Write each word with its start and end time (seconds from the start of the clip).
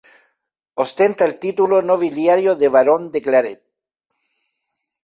Ostenta 0.83 1.25
el 1.27 1.37
título 1.37 1.83
nobiliario 1.83 2.55
de 2.55 2.67
barón 2.69 3.11
de 3.11 3.21
Claret. 3.21 3.61